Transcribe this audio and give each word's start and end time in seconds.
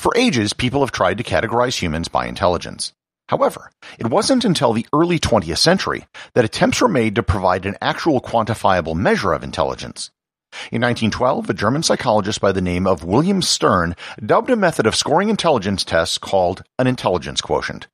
For 0.00 0.16
ages, 0.16 0.54
people 0.54 0.80
have 0.80 0.92
tried 0.92 1.18
to 1.18 1.24
categorize 1.24 1.78
humans 1.78 2.08
by 2.08 2.24
intelligence. 2.24 2.94
However, 3.28 3.70
it 3.98 4.06
wasn't 4.08 4.46
until 4.46 4.72
the 4.72 4.86
early 4.94 5.18
20th 5.18 5.58
century 5.58 6.06
that 6.32 6.42
attempts 6.46 6.80
were 6.80 6.88
made 6.88 7.16
to 7.16 7.22
provide 7.22 7.66
an 7.66 7.76
actual 7.82 8.22
quantifiable 8.22 8.96
measure 8.96 9.34
of 9.34 9.44
intelligence. 9.44 10.10
In 10.72 10.80
1912, 10.80 11.50
a 11.50 11.52
German 11.52 11.82
psychologist 11.82 12.40
by 12.40 12.50
the 12.50 12.62
name 12.62 12.86
of 12.86 13.04
William 13.04 13.42
Stern 13.42 13.94
dubbed 14.24 14.48
a 14.48 14.56
method 14.56 14.86
of 14.86 14.96
scoring 14.96 15.28
intelligence 15.28 15.84
tests 15.84 16.16
called 16.16 16.62
an 16.78 16.86
intelligence 16.86 17.42
quotient. 17.42 17.86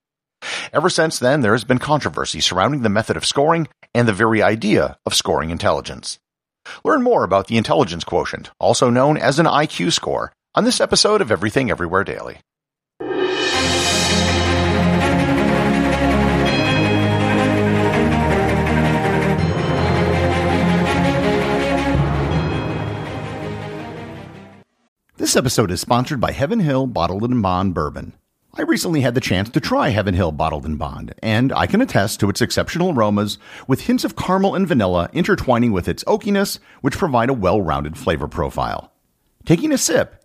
Ever 0.72 0.88
since 0.88 1.18
then, 1.18 1.40
there 1.40 1.54
has 1.54 1.64
been 1.64 1.80
controversy 1.80 2.38
surrounding 2.40 2.82
the 2.82 2.88
method 2.88 3.16
of 3.16 3.26
scoring 3.26 3.66
and 3.94 4.06
the 4.06 4.12
very 4.12 4.44
idea 4.44 4.96
of 5.04 5.12
scoring 5.12 5.50
intelligence. 5.50 6.20
Learn 6.84 7.02
more 7.02 7.24
about 7.24 7.48
the 7.48 7.56
intelligence 7.56 8.04
quotient, 8.04 8.52
also 8.60 8.90
known 8.90 9.16
as 9.16 9.40
an 9.40 9.46
IQ 9.46 9.92
score, 9.92 10.32
on 10.56 10.64
this 10.64 10.80
episode 10.80 11.20
of 11.20 11.30
Everything 11.30 11.70
Everywhere 11.70 12.02
Daily. 12.02 12.38
This 25.18 25.36
episode 25.36 25.70
is 25.70 25.80
sponsored 25.82 26.20
by 26.20 26.32
Heaven 26.32 26.60
Hill 26.60 26.86
Bottled 26.86 27.24
in 27.24 27.42
Bond 27.42 27.74
Bourbon. 27.74 28.14
I 28.54 28.62
recently 28.62 29.02
had 29.02 29.14
the 29.14 29.20
chance 29.20 29.50
to 29.50 29.60
try 29.60 29.90
Heaven 29.90 30.14
Hill 30.14 30.32
Bottled 30.32 30.64
in 30.64 30.76
Bond, 30.76 31.12
and 31.22 31.52
I 31.52 31.66
can 31.66 31.82
attest 31.82 32.20
to 32.20 32.30
its 32.30 32.40
exceptional 32.40 32.92
aromas 32.92 33.36
with 33.68 33.82
hints 33.82 34.04
of 34.04 34.16
caramel 34.16 34.54
and 34.54 34.66
vanilla 34.66 35.10
intertwining 35.12 35.72
with 35.72 35.88
its 35.88 36.04
oakiness, 36.04 36.58
which 36.80 36.96
provide 36.96 37.28
a 37.28 37.34
well-rounded 37.34 37.98
flavor 37.98 38.28
profile. 38.28 38.92
Taking 39.44 39.70
a 39.70 39.78
sip 39.78 40.24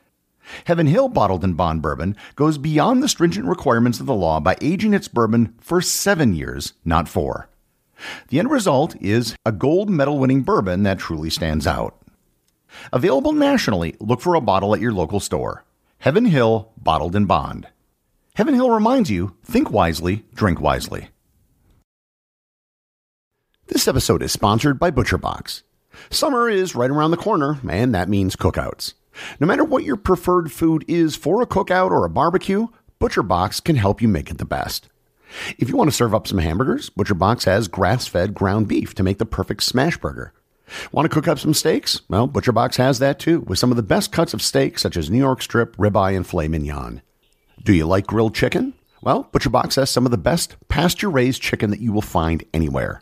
Heaven 0.65 0.87
Hill 0.87 1.09
Bottled 1.09 1.43
in 1.43 1.53
Bond 1.53 1.81
bourbon 1.81 2.15
goes 2.35 2.57
beyond 2.57 3.01
the 3.01 3.09
stringent 3.09 3.45
requirements 3.47 3.99
of 3.99 4.05
the 4.05 4.13
law 4.13 4.39
by 4.39 4.57
aging 4.61 4.93
its 4.93 5.07
bourbon 5.07 5.55
for 5.59 5.81
seven 5.81 6.33
years, 6.33 6.73
not 6.85 7.07
four. 7.07 7.49
The 8.29 8.39
end 8.39 8.49
result 8.49 8.95
is 9.01 9.35
a 9.45 9.51
gold 9.51 9.89
medal 9.89 10.17
winning 10.17 10.41
bourbon 10.41 10.83
that 10.83 10.99
truly 10.99 11.29
stands 11.29 11.67
out. 11.67 11.97
Available 12.93 13.33
nationally, 13.33 13.95
look 13.99 14.21
for 14.21 14.35
a 14.35 14.41
bottle 14.41 14.73
at 14.73 14.81
your 14.81 14.93
local 14.93 15.19
store. 15.19 15.63
Heaven 15.99 16.25
Hill 16.25 16.71
Bottled 16.77 17.15
in 17.15 17.25
Bond. 17.25 17.67
Heaven 18.35 18.53
Hill 18.53 18.71
reminds 18.71 19.11
you 19.11 19.35
think 19.43 19.69
wisely, 19.69 20.23
drink 20.33 20.59
wisely. 20.61 21.09
This 23.67 23.87
episode 23.87 24.23
is 24.23 24.31
sponsored 24.31 24.79
by 24.79 24.91
ButcherBox. 24.91 25.63
Summer 26.09 26.49
is 26.49 26.75
right 26.75 26.89
around 26.89 27.11
the 27.11 27.17
corner, 27.17 27.59
and 27.69 27.93
that 27.93 28.09
means 28.09 28.35
cookouts. 28.35 28.93
No 29.39 29.47
matter 29.47 29.63
what 29.63 29.83
your 29.83 29.97
preferred 29.97 30.51
food 30.51 30.85
is 30.87 31.15
for 31.15 31.41
a 31.41 31.47
cookout 31.47 31.91
or 31.91 32.05
a 32.05 32.09
barbecue, 32.09 32.67
ButcherBox 32.99 33.63
can 33.63 33.75
help 33.75 34.01
you 34.01 34.07
make 34.07 34.29
it 34.29 34.37
the 34.37 34.45
best. 34.45 34.89
If 35.57 35.69
you 35.69 35.77
want 35.77 35.89
to 35.89 35.95
serve 35.95 36.13
up 36.13 36.27
some 36.27 36.39
hamburgers, 36.39 36.89
ButcherBox 36.89 37.45
has 37.45 37.67
grass-fed 37.67 38.33
ground 38.33 38.67
beef 38.67 38.93
to 38.95 39.03
make 39.03 39.17
the 39.17 39.25
perfect 39.25 39.63
smash 39.63 39.97
burger. 39.97 40.33
Want 40.91 41.09
to 41.09 41.13
cook 41.13 41.27
up 41.27 41.39
some 41.39 41.53
steaks? 41.53 42.01
Well, 42.09 42.27
ButcherBox 42.27 42.75
has 42.75 42.99
that 42.99 43.19
too, 43.19 43.41
with 43.41 43.59
some 43.59 43.71
of 43.71 43.77
the 43.77 43.83
best 43.83 44.11
cuts 44.11 44.33
of 44.33 44.41
steak 44.41 44.77
such 44.79 44.95
as 44.95 45.09
New 45.09 45.17
York 45.17 45.41
strip, 45.41 45.75
ribeye, 45.77 46.15
and 46.15 46.25
filet 46.25 46.47
mignon. 46.47 47.01
Do 47.63 47.73
you 47.73 47.85
like 47.85 48.07
grilled 48.07 48.35
chicken? 48.35 48.73
Well, 49.01 49.29
ButcherBox 49.33 49.75
has 49.75 49.89
some 49.89 50.05
of 50.05 50.11
the 50.11 50.17
best 50.17 50.55
pasture-raised 50.67 51.41
chicken 51.41 51.71
that 51.71 51.81
you 51.81 51.91
will 51.91 52.01
find 52.01 52.43
anywhere. 52.53 53.01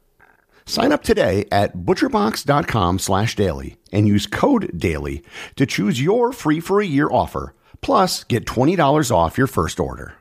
Sign 0.65 0.91
up 0.91 1.03
today 1.03 1.45
at 1.51 1.75
butcherbox.com 1.75 2.99
slash 2.99 3.35
daily 3.35 3.77
and 3.91 4.07
use 4.07 4.27
code 4.27 4.71
DAILY 4.77 5.23
to 5.55 5.65
choose 5.65 6.01
your 6.01 6.31
free 6.31 6.59
for 6.59 6.79
a 6.79 6.85
year 6.85 7.09
offer, 7.11 7.55
plus 7.81 8.23
get 8.23 8.45
$20 8.45 9.11
off 9.11 9.37
your 9.37 9.47
first 9.47 9.79
order. 9.79 10.15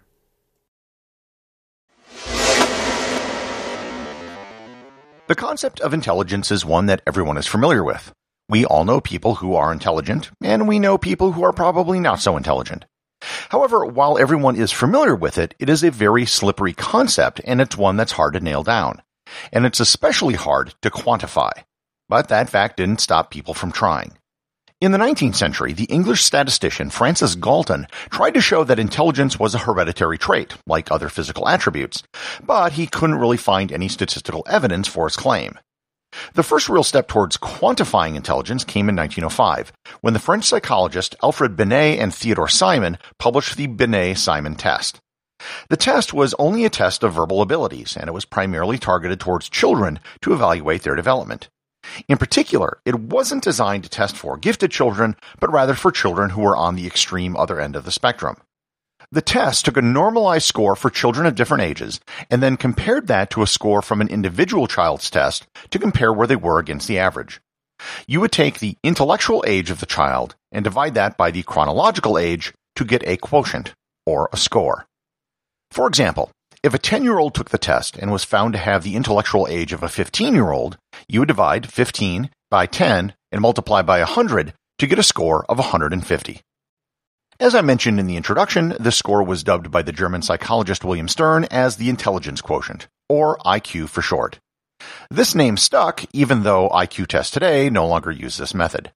The 5.29 5.37
concept 5.37 5.79
of 5.81 5.95
intelligence 5.95 6.51
is 6.51 6.65
one 6.65 6.87
that 6.87 7.03
everyone 7.07 7.37
is 7.37 7.47
familiar 7.47 7.85
with. 7.85 8.13
We 8.49 8.65
all 8.65 8.85
know 8.85 9.01
people 9.01 9.37
who 9.37 9.55
are 9.55 9.73
intelligent, 9.73 10.31
and 10.43 10.67
we 10.67 10.81
know 10.81 10.99
people 10.99 11.33
who 11.33 11.45
are 11.45 11.53
probably 11.53 12.01
not 12.01 12.19
so 12.19 12.37
intelligent. 12.37 12.85
However, 13.51 13.85
while 13.85 14.19
everyone 14.19 14.57
is 14.57 14.73
familiar 14.73 15.15
with 15.15 15.39
it, 15.39 15.55
it 15.61 15.69
is 15.69 15.85
a 15.85 15.91
very 15.93 16.27
slippery 16.27 16.73
concept, 16.73 17.41
and 17.45 17.61
it's 17.61 17.77
one 17.77 17.97
that's 17.97 18.11
hard 18.11 18.33
to 18.33 18.41
nail 18.41 18.65
down 18.65 19.03
and 19.53 19.67
it's 19.67 19.81
especially 19.81 20.35
hard 20.35 20.75
to 20.83 20.91
quantify. 20.91 21.53
But 22.09 22.29
that 22.29 22.49
fact 22.49 22.77
didn't 22.77 23.01
stop 23.01 23.31
people 23.31 23.55
from 23.55 23.73
trying. 23.73 24.17
In 24.81 24.93
the 24.93 24.99
19th 24.99 25.35
century, 25.35 25.75
the 25.75 25.85
English 25.85 26.25
statistician 26.25 26.89
Francis 26.89 27.35
Galton 27.35 27.87
tried 28.11 28.33
to 28.33 28.41
show 28.41 28.65
that 28.65 28.79
intelligence 28.79 29.39
was 29.39 29.55
a 29.55 29.59
hereditary 29.59 30.17
trait, 30.17 30.55
like 30.67 30.91
other 30.91 31.11
physical 31.11 31.47
attributes, 31.47 32.03
but 32.43 32.73
he 32.73 32.87
couldn't 32.87 33.19
really 33.19 33.37
find 33.37 33.71
any 33.71 33.89
statistical 33.89 34.43
evidence 34.49 34.89
for 34.89 35.07
his 35.07 35.17
claim. 35.17 35.59
The 36.33 36.43
first 36.43 36.69
real 36.69 36.83
step 36.83 37.09
towards 37.09 37.37
quantifying 37.37 38.17
intelligence 38.17 38.65
came 38.65 38.89
in 38.89 38.97
1905, 38.97 39.73
when 40.01 40.15
the 40.15 40.19
French 40.19 40.45
psychologist 40.45 41.15
Alfred 41.23 41.57
Binet 41.57 41.99
and 41.99 42.15
Theodore 42.15 42.49
Simon 42.49 42.99
published 43.19 43.57
the 43.57 43.67
Binet-Simon 43.67 44.57
test. 44.57 44.99
The 45.69 45.77
test 45.77 46.13
was 46.13 46.35
only 46.39 46.65
a 46.65 46.71
test 46.71 47.03
of 47.03 47.15
verbal 47.15 47.43
abilities, 47.43 47.97
and 47.97 48.09
it 48.09 48.13
was 48.13 48.25
primarily 48.25 48.79
targeted 48.79 49.21
towards 49.21 49.49
children 49.49 49.99
to 50.23 50.33
evaluate 50.33 50.83
their 50.83 50.95
development. 50.95 51.49
In 52.09 52.19
particular, 52.19 52.79
it 52.85 52.95
wasn't 52.99 53.43
designed 53.43 53.85
to 53.85 53.91
test 53.91 54.17
for 54.17 54.37
gifted 54.37 54.71
children, 54.71 55.17
but 55.39 55.53
rather 55.53 55.75
for 55.75 55.91
children 55.91 56.31
who 56.31 56.43
were 56.43 56.57
on 56.57 56.77
the 56.77 56.87
extreme 56.87 57.37
other 57.37 57.61
end 57.61 57.75
of 57.75 57.85
the 57.85 57.93
spectrum. 57.93 58.37
The 59.13 59.23
test 59.23 59.65
took 59.65 59.77
a 59.77 59.83
normalized 59.83 60.47
score 60.47 60.77
for 60.77 60.91
children 60.91 61.27
of 61.27 61.35
different 61.35 61.65
ages 61.65 62.01
and 62.31 62.43
then 62.43 62.57
compared 62.57 63.09
that 63.09 63.31
to 63.31 63.43
a 63.43 63.47
score 63.47 63.83
from 63.83 64.01
an 64.01 64.09
individual 64.09 64.69
child's 64.69 65.11
test 65.11 65.49
to 65.71 65.79
compare 65.79 66.13
where 66.13 66.29
they 66.29 66.37
were 66.37 66.59
against 66.59 66.87
the 66.87 66.99
average. 66.99 67.41
You 68.07 68.21
would 68.21 68.31
take 68.31 68.59
the 68.59 68.77
intellectual 68.85 69.43
age 69.47 69.71
of 69.71 69.81
the 69.81 69.87
child 69.87 70.37
and 70.53 70.63
divide 70.63 70.95
that 70.95 71.17
by 71.17 71.31
the 71.31 71.43
chronological 71.43 72.19
age 72.19 72.53
to 72.77 72.85
get 72.85 73.03
a 73.07 73.17
quotient, 73.17 73.75
or 74.07 74.29
a 74.33 74.37
score. 74.37 74.87
For 75.71 75.87
example, 75.87 76.31
if 76.63 76.75
a 76.75 76.79
10 76.79 77.05
year 77.05 77.19
old 77.19 77.35
took 77.35 77.51
the 77.51 77.59
test 77.59 77.97
and 77.97 78.11
was 78.11 78.25
found 78.25 78.53
to 78.53 78.59
have 78.59 78.83
the 78.83 78.97
intellectual 78.97 79.47
age 79.49 79.73
of 79.73 79.83
a 79.83 79.89
15 79.89 80.35
year 80.35 80.51
old, 80.51 80.77
you 81.09 81.21
would 81.21 81.29
divide 81.29 81.71
15 81.73 82.31
by 82.51 82.67
10 82.67 83.15
and 83.33 83.41
multiply 83.41 83.83
by 83.83 83.99
100 84.01 84.53
to 84.79 84.87
get 84.87 84.99
a 84.99 85.03
score 85.03 85.45
of 85.49 85.59
150. 85.59 86.41
As 87.39 87.55
I 87.55 87.63
mentioned 87.63 87.99
in 87.99 88.07
the 88.07 88.17
introduction, 88.17 88.77
this 88.79 88.97
score 88.97 89.23
was 89.23 89.43
dubbed 89.43 89.71
by 89.71 89.81
the 89.81 89.93
German 89.93 90.21
psychologist 90.21 90.85
William 90.85 91.09
Stern 91.09 91.45
as 91.45 91.77
the 91.77 91.89
intelligence 91.89 92.43
quotient, 92.43 92.87
or 93.09 93.39
IQ 93.39 93.89
for 93.89 94.03
short. 94.03 94.39
This 95.11 95.35
name 95.35 95.57
stuck 95.57 96.05
even 96.13 96.43
though 96.43 96.69
IQ 96.69 97.07
tests 97.07 97.33
today 97.33 97.71
no 97.71 97.87
longer 97.87 98.11
use 98.11 98.37
this 98.37 98.55
method. 98.55 98.93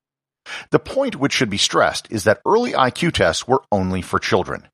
The 0.71 0.79
point 0.79 1.17
which 1.17 1.33
should 1.33 1.49
be 1.49 1.57
stressed 1.57 2.11
is 2.11 2.25
that 2.25 2.43
early 2.45 2.73
IQ 2.73 3.13
tests 3.13 3.49
were 3.49 3.63
only 3.73 4.03
for 4.03 4.19
children. 4.19 4.69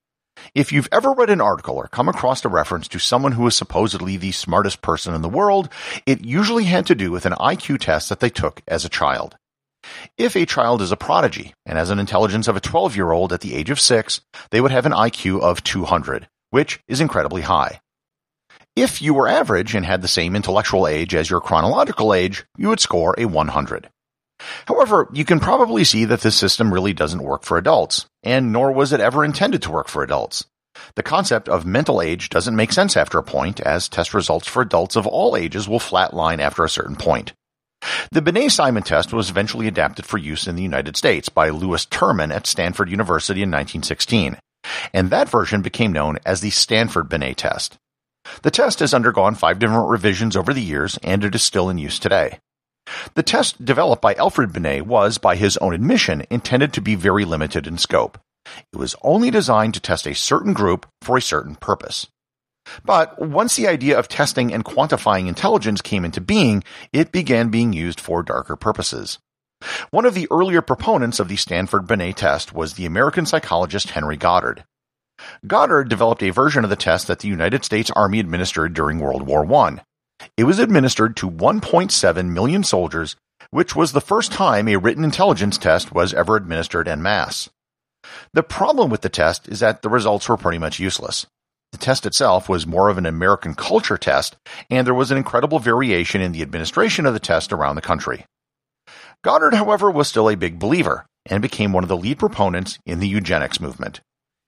If 0.55 0.73
you've 0.73 0.89
ever 0.91 1.13
read 1.13 1.31
an 1.31 1.41
article 1.41 1.77
or 1.77 1.89
come 1.89 2.09
across 2.09 2.45
a 2.45 2.49
reference 2.49 2.89
to 2.89 2.99
someone 2.99 3.33
who 3.33 3.47
is 3.47 3.55
supposedly 3.55 4.17
the 4.17 4.33
smartest 4.33 4.83
person 4.83 5.15
in 5.15 5.23
the 5.23 5.29
world, 5.29 5.69
it 6.07 6.25
usually 6.25 6.65
had 6.65 6.87
to 6.87 6.95
do 6.95 7.11
with 7.11 7.27
an 7.27 7.35
IQ 7.35 7.81
test 7.81 8.09
that 8.09 8.21
they 8.21 8.31
took 8.31 8.63
as 8.67 8.85
a 8.85 8.89
child. 8.89 9.37
If 10.19 10.37
a 10.37 10.47
child 10.47 10.83
is 10.83 10.93
a 10.93 10.97
prodigy 10.97 11.55
and 11.65 11.79
has 11.79 11.91
an 11.91 11.99
intelligence 11.99 12.49
of 12.49 12.57
a 12.57 12.61
12 12.61 12.97
year 12.97 13.13
old 13.13 13.33
at 13.33 13.41
the 13.41 13.55
age 13.55 13.71
of 13.71 13.81
6, 13.81 14.21
they 14.51 14.61
would 14.61 14.73
have 14.73 14.87
an 14.87 14.93
IQ 14.93 15.41
of 15.41 15.65
200, 15.65 16.29
which 16.51 16.81
is 16.89 17.01
incredibly 17.01 17.43
high. 17.43 17.81
If 18.77 19.03
you 19.03 19.15
were 19.15 19.29
average 19.29 19.75
and 19.75 19.85
had 19.85 20.01
the 20.03 20.09
same 20.09 20.37
intellectual 20.37 20.87
age 20.87 21.15
as 21.15 21.29
your 21.29 21.41
chronological 21.41 22.15
age, 22.15 22.45
you 22.57 22.69
would 22.69 22.81
score 22.81 23.15
a 23.19 23.25
100. 23.25 23.91
However, 24.67 25.09
you 25.13 25.25
can 25.25 25.41
probably 25.41 25.85
see 25.85 26.05
that 26.07 26.21
this 26.21 26.37
system 26.37 26.73
really 26.73 26.93
doesn't 26.93 27.23
work 27.23 27.45
for 27.45 27.59
adults, 27.59 28.07
and 28.23 28.53
nor 28.53 28.73
was 28.73 28.93
it 28.93 29.01
ever 29.01 29.25
intended 29.25 29.63
to 29.63 29.71
work 29.71 29.89
for 29.89 30.03
adults. 30.03 30.45
The 30.95 31.03
concept 31.03 31.49
of 31.49 31.67
mental 31.67 32.01
age 32.01 32.29
doesn't 32.29 32.57
make 32.57 32.73
sense 32.73 32.97
after 32.97 33.19
a 33.19 33.23
point, 33.23 33.61
as 33.61 33.89
test 33.89 34.15
results 34.15 34.47
for 34.47 34.63
adults 34.63 34.97
of 34.97 35.07
all 35.07 35.37
ages 35.37 35.69
will 35.69 35.81
flatline 35.81 36.39
after 36.39 36.65
a 36.65 36.71
certain 36.71 36.97
point. 36.97 37.33
The 38.13 38.23
Binet-Simon 38.23 38.83
test 38.83 39.13
was 39.13 39.31
eventually 39.31 39.67
adapted 39.67 40.05
for 40.05 40.19
use 40.19 40.47
in 40.47 40.55
the 40.55 40.63
United 40.63 40.97
States 40.97 41.29
by 41.29 41.49
Lewis 41.49 41.87
Terman 41.87 42.33
at 42.33 42.47
Stanford 42.47 42.91
University 42.91 43.43
in 43.43 43.51
1916, 43.51 44.39
and 44.93 45.11
that 45.11 45.29
version 45.29 45.63
became 45.63 45.93
known 45.93 46.19
as 46.27 46.41
the 46.41 46.51
Stanford 46.51 47.09
Binet 47.09 47.39
test. 47.39 47.79
The 48.43 48.51
test 48.51 48.81
has 48.81 48.93
undergone 48.93 49.35
five 49.35 49.59
different 49.59 49.89
revisions 49.89 50.37
over 50.37 50.53
the 50.53 50.63
years, 50.63 50.99
and 51.03 51.25
it 51.25 51.35
is 51.35 51.43
still 51.43 51.71
in 51.71 51.79
use 51.79 51.99
today. 51.99 52.39
The 53.15 53.23
test 53.23 53.65
developed 53.65 54.03
by 54.03 54.15
Alfred 54.15 54.53
Binet 54.53 54.87
was, 54.87 55.19
by 55.19 55.37
his 55.37 55.57
own 55.59 55.75
admission, 55.75 56.25
intended 56.31 56.73
to 56.73 56.81
be 56.81 56.95
very 56.95 57.25
limited 57.25 57.67
in 57.67 57.79
scope. 57.79 58.19
It 58.73 58.77
was 58.77 58.97
only 59.03 59.31
designed 59.31 59.75
to 59.75 59.81
test 59.81 60.07
a 60.07 60.15
certain 60.15 60.53
group 60.53 60.87
for 61.03 61.17
a 61.17 61.23
certain 61.23 61.55
purpose. 61.55 62.07
But 62.85 63.21
once 63.21 63.57
the 63.57 63.69
idea 63.69 63.99
of 63.99 64.09
testing 64.09 64.53
and 64.53 64.65
quantifying 64.65 65.29
intelligence 65.29 65.81
came 65.81 66.05
into 66.05 66.21
being, 66.21 66.63
it 66.93 67.13
began 67.13 67.49
being 67.49 67.73
used 67.73 68.01
for 68.01 68.23
darker 68.23 68.57
purposes. 68.57 69.19
One 69.91 70.07
of 70.07 70.15
the 70.15 70.29
earlier 70.31 70.63
proponents 70.63 71.21
of 71.21 71.29
the 71.29 71.37
Stanford 71.37 71.87
Binet 71.87 72.17
test 72.17 72.55
was 72.55 72.75
the 72.75 72.87
American 72.87 73.27
psychologist 73.27 73.91
Henry 73.91 74.17
Goddard. 74.17 74.65
Goddard 75.47 75.89
developed 75.89 76.23
a 76.23 76.31
version 76.31 76.65
of 76.65 76.71
the 76.71 76.77
test 76.77 77.07
that 77.09 77.19
the 77.19 77.29
United 77.29 77.65
States 77.65 77.91
Army 77.91 78.21
administered 78.21 78.73
during 78.73 78.99
World 78.99 79.27
War 79.27 79.45
I. 79.55 79.81
It 80.37 80.45
was 80.45 80.59
administered 80.59 81.17
to 81.17 81.31
1.7 81.31 82.29
million 82.31 82.65
soldiers, 82.65 83.17
which 83.51 83.75
was 83.75 83.93
the 83.93 84.01
first 84.01 84.33
time 84.33 84.69
a 84.69 84.77
written 84.77 85.05
intelligence 85.05 85.59
test 85.59 85.93
was 85.93 86.15
ever 86.15 86.37
administered 86.37 86.89
en 86.89 87.03
masse. 87.03 87.49
The 88.33 88.43
problem 88.43 88.91
with 88.91 89.03
the 89.03 89.09
test 89.09 89.49
is 89.49 89.61
that 89.61 89.83
the 89.83 89.89
results 89.89 90.29
were 90.29 90.37
pretty 90.37 90.59
much 90.59 90.79
useless. 90.79 91.27
The 91.73 91.79
test 91.79 92.07
itself 92.07 92.49
was 92.49 92.67
more 92.67 92.89
of 92.89 92.99
an 92.99 93.07
American 93.07 93.55
culture 93.55 93.97
test, 93.97 94.37
and 94.69 94.87
there 94.87 94.95
was 94.95 95.11
an 95.11 95.19
incredible 95.19 95.59
variation 95.59 96.21
in 96.21 96.33
the 96.33 96.43
administration 96.43 97.07
of 97.07 97.15
the 97.15 97.21
test 97.21 97.53
around 97.53 97.77
the 97.77 97.83
country. 97.83 98.25
Goddard, 99.23 99.55
however, 99.55 99.91
was 99.91 100.09
still 100.09 100.29
a 100.29 100.37
big 100.37 100.59
believer 100.59 101.07
and 101.27 101.43
became 101.43 101.73
one 101.73 101.85
of 101.85 101.89
the 101.89 101.97
lead 101.97 102.19
proponents 102.19 102.79
in 102.87 102.99
the 102.99 103.09
eugenics 103.09 103.61
movement. 103.61 104.01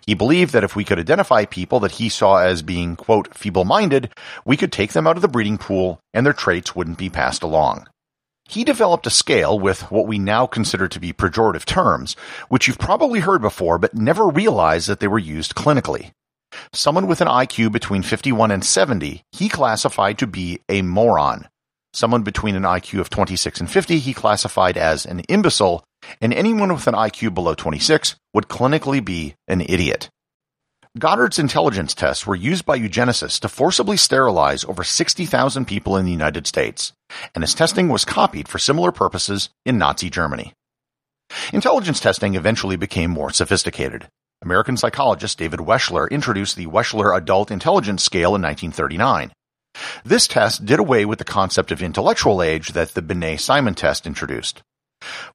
He 0.06 0.14
believed 0.14 0.52
that 0.52 0.64
if 0.64 0.74
we 0.74 0.84
could 0.84 0.98
identify 0.98 1.44
people 1.44 1.80
that 1.80 1.92
he 1.92 2.08
saw 2.08 2.38
as 2.38 2.62
being, 2.62 2.96
quote, 2.96 3.34
feeble 3.34 3.64
minded, 3.64 4.10
we 4.44 4.56
could 4.56 4.72
take 4.72 4.92
them 4.92 5.06
out 5.06 5.16
of 5.16 5.22
the 5.22 5.28
breeding 5.28 5.58
pool 5.58 6.00
and 6.12 6.26
their 6.26 6.32
traits 6.32 6.74
wouldn't 6.74 6.98
be 6.98 7.08
passed 7.08 7.42
along. 7.42 7.86
He 8.48 8.64
developed 8.64 9.06
a 9.06 9.10
scale 9.10 9.58
with 9.58 9.90
what 9.90 10.06
we 10.06 10.18
now 10.18 10.46
consider 10.46 10.88
to 10.88 11.00
be 11.00 11.12
pejorative 11.12 11.64
terms, 11.64 12.16
which 12.48 12.66
you've 12.66 12.78
probably 12.78 13.20
heard 13.20 13.40
before 13.40 13.78
but 13.78 13.94
never 13.94 14.26
realized 14.28 14.88
that 14.88 15.00
they 15.00 15.08
were 15.08 15.18
used 15.18 15.54
clinically. 15.54 16.10
Someone 16.72 17.06
with 17.06 17.20
an 17.20 17.28
IQ 17.28 17.72
between 17.72 18.02
51 18.02 18.50
and 18.50 18.64
70, 18.64 19.22
he 19.32 19.48
classified 19.48 20.18
to 20.18 20.26
be 20.26 20.60
a 20.68 20.82
moron. 20.82 21.48
Someone 21.94 22.22
between 22.22 22.56
an 22.56 22.62
IQ 22.64 23.00
of 23.00 23.10
26 23.10 23.60
and 23.60 23.70
50, 23.70 23.98
he 23.98 24.12
classified 24.12 24.76
as 24.76 25.06
an 25.06 25.20
imbecile, 25.28 25.84
and 26.20 26.32
anyone 26.32 26.72
with 26.72 26.86
an 26.86 26.94
IQ 26.94 27.34
below 27.34 27.54
26 27.54 28.16
would 28.34 28.48
clinically 28.48 29.04
be 29.04 29.34
an 29.48 29.60
idiot. 29.60 30.10
Goddard's 30.98 31.38
intelligence 31.38 31.94
tests 31.94 32.26
were 32.26 32.34
used 32.34 32.66
by 32.66 32.78
eugenicists 32.78 33.40
to 33.40 33.48
forcibly 33.48 33.96
sterilize 33.96 34.62
over 34.64 34.84
60,000 34.84 35.64
people 35.64 35.96
in 35.96 36.04
the 36.04 36.12
United 36.12 36.46
States, 36.46 36.92
and 37.34 37.42
his 37.42 37.54
testing 37.54 37.88
was 37.88 38.04
copied 38.04 38.46
for 38.46 38.58
similar 38.58 38.92
purposes 38.92 39.48
in 39.64 39.78
Nazi 39.78 40.10
Germany. 40.10 40.52
Intelligence 41.52 41.98
testing 41.98 42.34
eventually 42.34 42.76
became 42.76 43.10
more 43.10 43.30
sophisticated. 43.30 44.08
American 44.42 44.76
psychologist 44.76 45.38
David 45.38 45.60
Wechsler 45.60 46.10
introduced 46.10 46.56
the 46.56 46.66
Wechsler 46.66 47.16
Adult 47.16 47.50
Intelligence 47.50 48.04
Scale 48.04 48.34
in 48.34 48.42
1939. 48.42 49.32
This 50.04 50.26
test 50.26 50.66
did 50.66 50.78
away 50.78 51.06
with 51.06 51.18
the 51.18 51.24
concept 51.24 51.72
of 51.72 51.82
intellectual 51.82 52.42
age 52.42 52.72
that 52.72 52.92
the 52.92 53.00
Binet-Simon 53.00 53.74
test 53.74 54.06
introduced. 54.06 54.62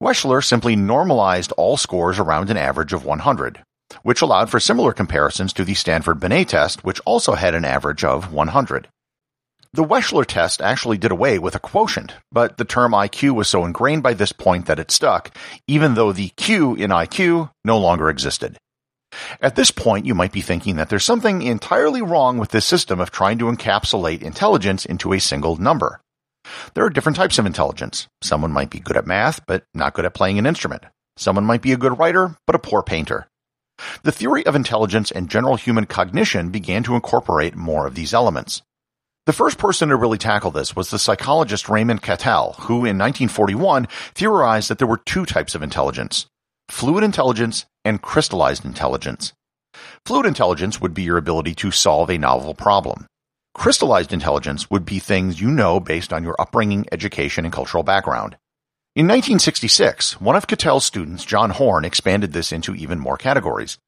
Wechsler 0.02 0.44
simply 0.44 0.76
normalized 0.76 1.52
all 1.54 1.78
scores 1.78 2.20
around 2.20 2.50
an 2.50 2.58
average 2.58 2.94
of 2.94 3.06
100, 3.06 3.64
which 4.04 4.22
allowed 4.22 4.50
for 4.50 4.60
similar 4.60 4.94
comparisons 4.94 5.54
to 5.54 5.64
the 5.64 5.74
Stanford 5.74 6.20
Binet 6.20 6.50
test, 6.50 6.84
which 6.84 7.02
also 7.06 7.34
had 7.34 7.56
an 7.56 7.66
average 7.66 8.04
of 8.04 8.34
100. 8.34 8.88
The 9.74 9.84
Wechsler 9.84 10.26
test 10.26 10.62
actually 10.62 10.98
did 10.98 11.12
away 11.12 11.38
with 11.40 11.54
a 11.54 11.60
quotient, 11.60 12.14
but 12.32 12.58
the 12.58 12.66
term 12.66 12.94
IQ 12.94 13.36
was 13.36 13.48
so 13.48 13.66
ingrained 13.66 14.02
by 14.02 14.14
this 14.14 14.32
point 14.32 14.66
that 14.66 14.80
it 14.80 14.92
stuck, 14.92 15.36
even 15.68 15.94
though 15.94 16.12
the 16.12 16.30
Q 16.30 16.76
in 16.76 16.90
IQ 16.90 17.52
no 17.64 17.78
longer 17.78 18.10
existed. 18.10 18.58
At 19.42 19.56
this 19.56 19.72
point, 19.72 20.06
you 20.06 20.16
might 20.16 20.32
be 20.32 20.42
thinking 20.42 20.78
that 20.78 20.90
there's 20.90 21.06
something 21.06 21.42
entirely 21.42 22.02
wrong 22.02 22.38
with 22.38 22.50
this 22.50 22.66
system 22.66 23.00
of 23.00 23.12
trying 23.12 23.38
to 23.40 23.46
encapsulate 23.46 24.22
intelligence 24.22 24.86
into 24.86 25.14
a 25.14 25.20
single 25.20 25.58
number. 25.58 26.02
There 26.74 26.86
are 26.86 26.90
different 26.90 27.16
types 27.16 27.40
of 27.40 27.46
intelligence. 27.46 28.08
Someone 28.22 28.52
might 28.52 28.70
be 28.70 28.80
good 28.80 28.98
at 28.98 29.08
math, 29.08 29.46
but 29.46 29.64
not 29.74 29.94
good 29.94 30.06
at 30.06 30.14
playing 30.14 30.40
an 30.40 30.46
instrument. 30.46 30.84
Someone 31.18 31.46
might 31.46 31.62
be 31.62 31.72
a 31.72 31.78
good 31.78 31.98
writer, 31.98 32.36
but 32.46 32.56
a 32.56 32.60
poor 32.60 32.84
painter. 32.84 33.28
The 34.04 34.12
theory 34.12 34.46
of 34.46 34.56
intelligence 34.56 35.12
and 35.12 35.30
general 35.30 35.56
human 35.56 35.86
cognition 35.86 36.50
began 36.50 36.84
to 36.84 36.96
incorporate 36.96 37.56
more 37.56 37.86
of 37.86 37.96
these 37.96 38.14
elements. 38.14 38.62
The 39.26 39.34
first 39.34 39.58
person 39.58 39.90
to 39.90 39.96
really 39.96 40.18
tackle 40.18 40.52
this 40.52 40.76
was 40.76 40.90
the 40.90 40.98
psychologist 40.98 41.68
Raymond 41.68 42.02
Cattell, 42.02 42.56
who 42.62 42.86
in 42.86 42.98
1941 42.98 43.88
theorized 44.16 44.70
that 44.70 44.78
there 44.78 44.88
were 44.88 45.02
two 45.06 45.26
types 45.26 45.54
of 45.54 45.62
intelligence 45.62 46.28
fluid 46.70 47.04
intelligence 47.04 47.66
and 47.86 48.02
crystallized 48.02 48.66
intelligence. 48.66 49.34
Fluid 50.06 50.26
intelligence 50.26 50.82
would 50.82 50.94
be 50.94 51.04
your 51.04 51.18
ability 51.18 51.56
to 51.56 51.72
solve 51.72 52.10
a 52.10 52.18
novel 52.18 52.54
problem. 52.54 53.06
Crystallized 53.58 54.14
intelligence 54.14 54.70
would 54.70 54.86
be 54.86 55.00
things 55.00 55.42
you 55.42 55.50
know 55.50 55.80
based 55.80 56.14
on 56.14 56.24
your 56.24 56.40
upbringing, 56.40 56.86
education, 56.92 57.44
and 57.44 57.52
cultural 57.52 57.82
background. 57.82 58.38
In 58.96 59.08
1966, 59.08 60.22
one 60.22 60.36
of 60.36 60.46
Cattell's 60.46 60.86
students, 60.86 61.26
John 61.26 61.50
Horn, 61.50 61.84
expanded 61.84 62.34
this 62.34 62.52
into 62.52 62.76
even 62.76 63.00
more 63.00 63.18
categories. 63.18 63.80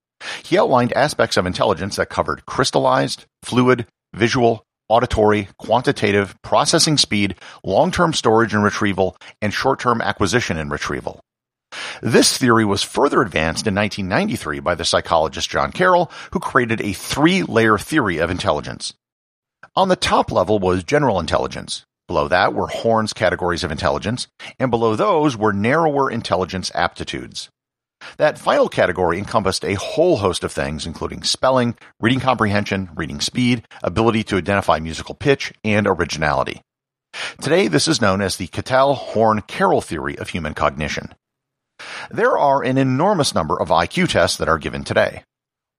He 0.43 0.57
outlined 0.57 0.91
aspects 0.93 1.37
of 1.37 1.45
intelligence 1.45 1.97
that 1.97 2.09
covered 2.09 2.47
crystallized, 2.47 3.27
fluid, 3.43 3.85
visual, 4.11 4.65
auditory, 4.89 5.49
quantitative, 5.59 6.35
processing 6.41 6.97
speed, 6.97 7.35
long-term 7.63 8.13
storage 8.13 8.55
and 8.55 8.63
retrieval, 8.63 9.15
and 9.39 9.53
short-term 9.53 10.01
acquisition 10.01 10.57
and 10.57 10.71
retrieval. 10.71 11.19
This 12.01 12.35
theory 12.35 12.65
was 12.65 12.81
further 12.81 13.21
advanced 13.21 13.67
in 13.67 13.75
1993 13.75 14.61
by 14.61 14.73
the 14.73 14.83
psychologist 14.83 15.47
John 15.47 15.71
Carroll, 15.71 16.11
who 16.31 16.39
created 16.39 16.81
a 16.81 16.93
three-layer 16.93 17.77
theory 17.77 18.17
of 18.17 18.31
intelligence. 18.31 18.95
On 19.75 19.87
the 19.87 19.95
top 19.95 20.31
level 20.31 20.59
was 20.59 20.83
general 20.83 21.19
intelligence. 21.19 21.83
Below 22.07 22.27
that 22.29 22.53
were 22.53 22.67
Horn's 22.67 23.13
categories 23.13 23.63
of 23.63 23.71
intelligence, 23.71 24.27
and 24.57 24.71
below 24.71 24.95
those 24.95 25.37
were 25.37 25.53
narrower 25.53 26.09
intelligence 26.09 26.71
aptitudes. 26.73 27.49
That 28.17 28.39
final 28.39 28.69
category 28.69 29.19
encompassed 29.19 29.63
a 29.63 29.75
whole 29.75 30.17
host 30.17 30.43
of 30.43 30.51
things, 30.51 30.85
including 30.85 31.23
spelling, 31.23 31.75
reading 31.99 32.19
comprehension, 32.19 32.89
reading 32.95 33.19
speed, 33.19 33.63
ability 33.83 34.23
to 34.25 34.37
identify 34.37 34.79
musical 34.79 35.13
pitch, 35.13 35.53
and 35.63 35.85
originality. 35.85 36.61
Today, 37.41 37.67
this 37.67 37.87
is 37.87 38.01
known 38.01 38.21
as 38.21 38.37
the 38.37 38.47
Cattell-Horn-Carroll 38.47 39.81
theory 39.81 40.17
of 40.17 40.29
human 40.29 40.53
cognition. 40.53 41.13
There 42.09 42.37
are 42.37 42.63
an 42.63 42.77
enormous 42.77 43.35
number 43.35 43.59
of 43.59 43.69
IQ 43.69 44.09
tests 44.09 44.37
that 44.37 44.49
are 44.49 44.57
given 44.57 44.83
today. 44.83 45.23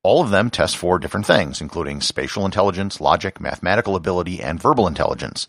All 0.02 0.22
of 0.22 0.30
them 0.30 0.48
test 0.48 0.76
for 0.76 0.98
different 0.98 1.26
things, 1.26 1.60
including 1.60 2.00
spatial 2.00 2.46
intelligence, 2.46 3.00
logic, 3.00 3.40
mathematical 3.40 3.96
ability, 3.96 4.40
and 4.42 4.60
verbal 4.60 4.86
intelligence. 4.86 5.46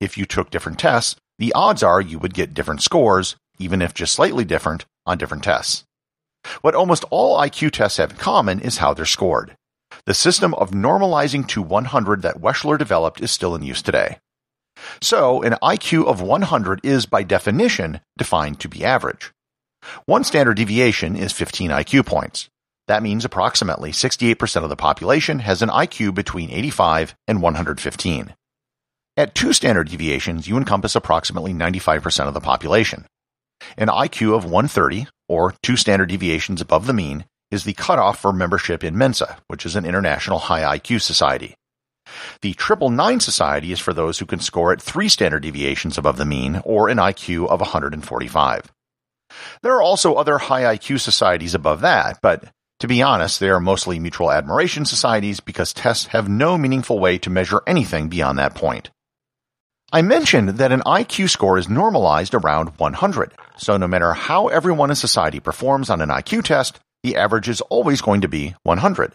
If 0.00 0.18
you 0.18 0.24
took 0.24 0.50
different 0.50 0.78
tests, 0.78 1.16
the 1.38 1.52
odds 1.52 1.82
are 1.82 2.00
you 2.00 2.18
would 2.18 2.34
get 2.34 2.54
different 2.54 2.82
scores, 2.82 3.36
even 3.58 3.82
if 3.82 3.94
just 3.94 4.14
slightly 4.14 4.44
different, 4.44 4.86
on 5.04 5.18
different 5.18 5.44
tests. 5.44 5.84
What 6.62 6.74
almost 6.74 7.04
all 7.10 7.38
IQ 7.38 7.72
tests 7.72 7.98
have 7.98 8.12
in 8.12 8.16
common 8.16 8.60
is 8.60 8.78
how 8.78 8.94
they're 8.94 9.04
scored. 9.04 9.56
The 10.04 10.14
system 10.14 10.54
of 10.54 10.70
normalizing 10.70 11.46
to 11.48 11.62
100 11.62 12.22
that 12.22 12.40
Wechsler 12.40 12.78
developed 12.78 13.20
is 13.20 13.30
still 13.30 13.54
in 13.54 13.62
use 13.62 13.82
today. 13.82 14.18
So, 15.00 15.42
an 15.42 15.56
IQ 15.62 16.06
of 16.06 16.20
100 16.20 16.80
is 16.84 17.06
by 17.06 17.22
definition 17.22 18.00
defined 18.18 18.60
to 18.60 18.68
be 18.68 18.84
average. 18.84 19.32
One 20.04 20.24
standard 20.24 20.56
deviation 20.56 21.16
is 21.16 21.32
15 21.32 21.70
IQ 21.70 22.06
points. 22.06 22.48
That 22.88 23.02
means 23.02 23.24
approximately 23.24 23.90
68% 23.90 24.62
of 24.62 24.68
the 24.68 24.76
population 24.76 25.40
has 25.40 25.60
an 25.60 25.68
IQ 25.70 26.14
between 26.14 26.50
85 26.50 27.16
and 27.26 27.42
115. 27.42 28.34
At 29.16 29.34
two 29.34 29.52
standard 29.52 29.88
deviations, 29.88 30.46
you 30.46 30.56
encompass 30.56 30.94
approximately 30.94 31.52
95% 31.52 32.28
of 32.28 32.34
the 32.34 32.40
population. 32.40 33.06
An 33.76 33.88
IQ 33.88 34.36
of 34.36 34.44
130, 34.44 35.08
or 35.28 35.54
two 35.62 35.76
standard 35.76 36.10
deviations 36.10 36.60
above 36.60 36.86
the 36.86 36.92
mean, 36.92 37.24
is 37.50 37.64
the 37.64 37.72
cutoff 37.72 38.18
for 38.18 38.32
membership 38.32 38.84
in 38.84 38.98
Mensa, 38.98 39.38
which 39.48 39.64
is 39.64 39.74
an 39.74 39.84
international 39.84 40.38
high 40.38 40.78
IQ 40.78 41.00
society. 41.00 41.54
The 42.42 42.54
Triple 42.54 42.90
Nine 42.90 43.20
Society 43.20 43.72
is 43.72 43.80
for 43.80 43.92
those 43.92 44.18
who 44.18 44.26
can 44.26 44.38
score 44.38 44.72
at 44.72 44.82
three 44.82 45.08
standard 45.08 45.42
deviations 45.42 45.98
above 45.98 46.18
the 46.18 46.24
mean 46.24 46.60
or 46.64 46.88
an 46.88 46.98
IQ 46.98 47.48
of 47.48 47.60
145. 47.60 48.72
There 49.62 49.74
are 49.74 49.82
also 49.82 50.14
other 50.14 50.38
high 50.38 50.76
IQ 50.76 51.00
societies 51.00 51.54
above 51.54 51.80
that, 51.80 52.20
but 52.22 52.44
to 52.80 52.88
be 52.88 53.02
honest, 53.02 53.40
they 53.40 53.48
are 53.48 53.60
mostly 53.60 53.98
mutual 53.98 54.30
admiration 54.30 54.84
societies 54.84 55.40
because 55.40 55.72
tests 55.72 56.06
have 56.06 56.28
no 56.28 56.58
meaningful 56.58 56.98
way 56.98 57.18
to 57.18 57.30
measure 57.30 57.62
anything 57.66 58.08
beyond 58.08 58.38
that 58.38 58.54
point. 58.54 58.90
I 59.92 60.02
mentioned 60.02 60.50
that 60.50 60.72
an 60.72 60.82
IQ 60.84 61.30
score 61.30 61.58
is 61.58 61.68
normalized 61.68 62.34
around 62.34 62.78
100, 62.78 63.32
so 63.56 63.76
no 63.76 63.86
matter 63.86 64.12
how 64.12 64.48
everyone 64.48 64.90
in 64.90 64.96
society 64.96 65.40
performs 65.40 65.88
on 65.88 66.00
an 66.00 66.08
IQ 66.10 66.44
test, 66.44 66.80
the 67.02 67.16
average 67.16 67.48
is 67.48 67.60
always 67.62 68.00
going 68.00 68.20
to 68.22 68.28
be 68.28 68.54
100. 68.64 69.12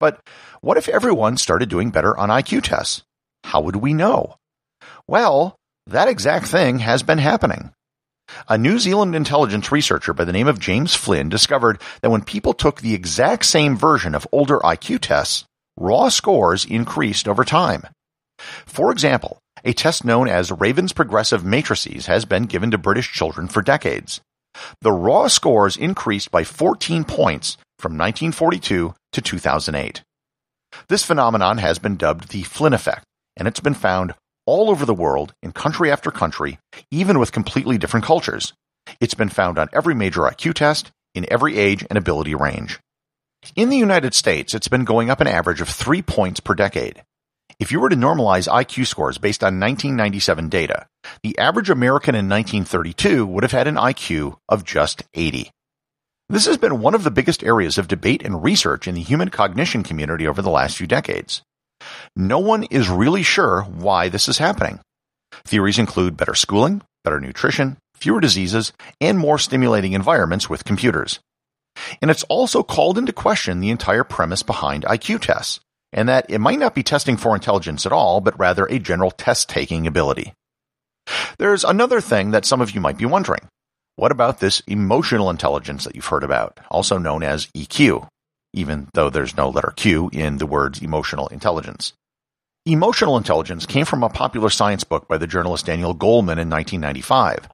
But 0.00 0.20
what 0.60 0.76
if 0.76 0.88
everyone 0.88 1.36
started 1.36 1.68
doing 1.68 1.90
better 1.90 2.16
on 2.18 2.28
IQ 2.28 2.64
tests? 2.64 3.02
How 3.44 3.60
would 3.60 3.76
we 3.76 3.94
know? 3.94 4.36
Well, 5.06 5.56
that 5.86 6.08
exact 6.08 6.46
thing 6.46 6.80
has 6.80 7.02
been 7.02 7.18
happening. 7.18 7.72
A 8.48 8.58
New 8.58 8.78
Zealand 8.78 9.14
intelligence 9.14 9.72
researcher 9.72 10.12
by 10.12 10.24
the 10.24 10.32
name 10.32 10.48
of 10.48 10.58
James 10.58 10.94
Flynn 10.94 11.28
discovered 11.28 11.80
that 12.02 12.10
when 12.10 12.24
people 12.24 12.52
took 12.52 12.80
the 12.80 12.94
exact 12.94 13.44
same 13.44 13.76
version 13.76 14.14
of 14.14 14.26
older 14.32 14.58
IQ 14.58 15.00
tests, 15.00 15.44
raw 15.76 16.08
scores 16.08 16.64
increased 16.64 17.26
over 17.26 17.44
time. 17.44 17.84
For 18.66 18.90
example, 18.90 19.38
a 19.64 19.72
test 19.72 20.04
known 20.04 20.28
as 20.28 20.50
Raven's 20.50 20.92
Progressive 20.92 21.44
Matrices 21.44 22.06
has 22.06 22.24
been 22.24 22.44
given 22.44 22.70
to 22.70 22.78
British 22.78 23.12
children 23.12 23.48
for 23.48 23.62
decades. 23.62 24.20
The 24.80 24.92
raw 24.92 25.28
scores 25.28 25.76
increased 25.76 26.30
by 26.30 26.44
14 26.44 27.04
points 27.04 27.56
from 27.78 27.92
1942 27.92 28.94
to 29.12 29.20
2008. 29.20 30.02
This 30.88 31.04
phenomenon 31.04 31.58
has 31.58 31.78
been 31.78 31.96
dubbed 31.96 32.28
the 32.28 32.42
Flynn 32.42 32.74
effect, 32.74 33.04
and 33.36 33.46
it's 33.46 33.60
been 33.60 33.74
found 33.74 34.14
all 34.50 34.68
over 34.68 34.84
the 34.84 34.92
world 34.92 35.32
in 35.44 35.52
country 35.52 35.92
after 35.92 36.10
country, 36.10 36.58
even 36.90 37.20
with 37.20 37.30
completely 37.30 37.78
different 37.78 38.04
cultures. 38.04 38.52
It's 39.00 39.14
been 39.14 39.28
found 39.28 39.60
on 39.60 39.68
every 39.72 39.94
major 39.94 40.22
IQ 40.22 40.54
test 40.54 40.90
in 41.14 41.24
every 41.30 41.56
age 41.56 41.86
and 41.88 41.96
ability 41.96 42.34
range. 42.34 42.80
In 43.54 43.68
the 43.68 43.76
United 43.76 44.12
States, 44.12 44.52
it's 44.52 44.66
been 44.66 44.84
going 44.84 45.08
up 45.08 45.20
an 45.20 45.28
average 45.28 45.60
of 45.60 45.68
three 45.68 46.02
points 46.02 46.40
per 46.40 46.56
decade. 46.56 47.04
If 47.60 47.70
you 47.70 47.78
were 47.78 47.90
to 47.90 47.96
normalize 47.96 48.48
IQ 48.48 48.88
scores 48.88 49.18
based 49.18 49.44
on 49.44 49.60
1997 49.60 50.48
data, 50.48 50.88
the 51.22 51.38
average 51.38 51.70
American 51.70 52.16
in 52.16 52.28
1932 52.28 53.24
would 53.26 53.44
have 53.44 53.52
had 53.52 53.68
an 53.68 53.76
IQ 53.76 54.36
of 54.48 54.64
just 54.64 55.04
80. 55.14 55.52
This 56.28 56.46
has 56.46 56.58
been 56.58 56.80
one 56.80 56.96
of 56.96 57.04
the 57.04 57.12
biggest 57.12 57.44
areas 57.44 57.78
of 57.78 57.86
debate 57.86 58.24
and 58.24 58.42
research 58.42 58.88
in 58.88 58.96
the 58.96 59.02
human 59.02 59.28
cognition 59.28 59.84
community 59.84 60.26
over 60.26 60.42
the 60.42 60.50
last 60.50 60.76
few 60.76 60.88
decades. 60.88 61.42
No 62.16 62.38
one 62.38 62.64
is 62.64 62.88
really 62.88 63.22
sure 63.22 63.62
why 63.62 64.08
this 64.08 64.28
is 64.28 64.38
happening. 64.38 64.80
Theories 65.44 65.78
include 65.78 66.16
better 66.16 66.34
schooling, 66.34 66.82
better 67.04 67.20
nutrition, 67.20 67.76
fewer 67.94 68.20
diseases, 68.20 68.72
and 69.00 69.18
more 69.18 69.38
stimulating 69.38 69.92
environments 69.92 70.50
with 70.50 70.64
computers. 70.64 71.20
And 72.02 72.10
it's 72.10 72.24
also 72.24 72.62
called 72.62 72.98
into 72.98 73.12
question 73.12 73.60
the 73.60 73.70
entire 73.70 74.04
premise 74.04 74.42
behind 74.42 74.84
IQ 74.84 75.20
tests, 75.20 75.60
and 75.92 76.08
that 76.08 76.26
it 76.28 76.38
might 76.38 76.58
not 76.58 76.74
be 76.74 76.82
testing 76.82 77.16
for 77.16 77.34
intelligence 77.34 77.86
at 77.86 77.92
all, 77.92 78.20
but 78.20 78.38
rather 78.38 78.66
a 78.66 78.78
general 78.78 79.10
test 79.10 79.48
taking 79.48 79.86
ability. 79.86 80.32
There's 81.38 81.64
another 81.64 82.00
thing 82.00 82.32
that 82.32 82.44
some 82.44 82.60
of 82.60 82.72
you 82.72 82.80
might 82.80 82.98
be 82.98 83.06
wondering. 83.06 83.48
What 83.96 84.12
about 84.12 84.40
this 84.40 84.60
emotional 84.66 85.30
intelligence 85.30 85.84
that 85.84 85.94
you've 85.94 86.06
heard 86.06 86.24
about, 86.24 86.58
also 86.70 86.98
known 86.98 87.22
as 87.22 87.46
EQ, 87.56 88.08
even 88.52 88.88
though 88.94 89.10
there's 89.10 89.36
no 89.36 89.48
letter 89.48 89.72
Q 89.76 90.10
in 90.12 90.38
the 90.38 90.46
words 90.46 90.80
emotional 90.80 91.28
intelligence? 91.28 91.92
Emotional 92.66 93.16
intelligence 93.16 93.64
came 93.64 93.86
from 93.86 94.02
a 94.02 94.08
popular 94.08 94.50
science 94.50 94.84
book 94.84 95.08
by 95.08 95.16
the 95.16 95.26
journalist 95.26 95.66
Daniel 95.66 95.94
Goleman 95.94 96.36
in 96.36 96.50
1995. 96.50 97.48